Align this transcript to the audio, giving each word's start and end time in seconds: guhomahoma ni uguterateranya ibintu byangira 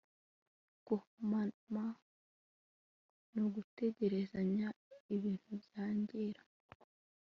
guhomahoma 0.85 1.85
ni 3.31 3.39
uguterateranya 3.47 4.67
ibintu 5.15 5.51
byangira 5.63 6.41